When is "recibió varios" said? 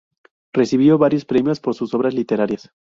0.51-1.25